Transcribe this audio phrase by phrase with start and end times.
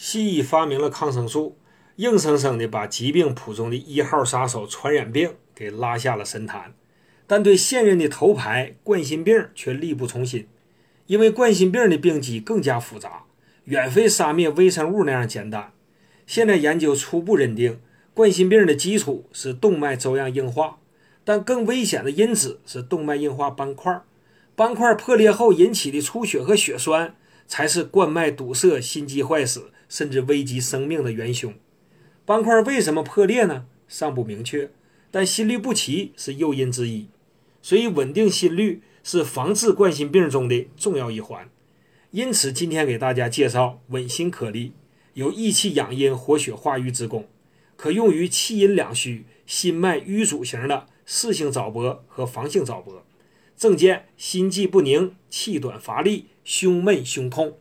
[0.00, 1.58] 西医发明了抗生素，
[1.96, 6.72] 硬生生地把疾病谱中的一号杀手传染病给拉下了神坛，
[7.26, 10.46] 但对现任的头牌冠心病却力不从心，
[11.08, 13.24] 因为冠心病的病机更加复杂，
[13.64, 15.72] 远非杀灭微生物那样简单。
[16.28, 17.80] 现在研究初步认定，
[18.14, 20.78] 冠心病的基础是动脉粥样硬化，
[21.24, 24.00] 但更危险的因子是动脉硬化斑块，
[24.54, 27.16] 斑块破裂后引起的出血和血栓。
[27.50, 31.54] 才是冠脉堵塞、心肌坏死，甚至危及生命的元凶。
[32.24, 33.66] 斑块为什么破裂呢？
[33.88, 34.70] 尚不明确，
[35.10, 37.08] 但心律不齐是诱因之一。
[37.62, 41.48] 所以，稳定心率是防治冠心病中的重要一环。
[42.10, 44.72] 因此，今天给大家介绍稳心颗粒，
[45.14, 47.28] 有益气养阴、活血化瘀之功，
[47.76, 53.04] 可用于气阴两虚、心脉瘀阻型的室性早搏和房性早搏，
[53.56, 56.26] 症见心悸不宁、气短乏力。
[56.44, 57.58] 胸闷、胸痛。